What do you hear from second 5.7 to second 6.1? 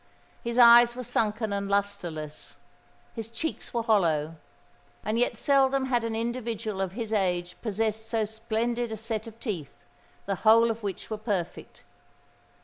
had